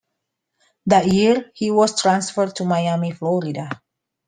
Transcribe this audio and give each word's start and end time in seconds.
That 0.87 1.05
year, 1.13 1.51
he 1.53 1.69
was 1.69 2.01
transferred 2.01 2.55
to 2.55 2.65
Miami, 2.65 3.11
Florida. 3.11 3.69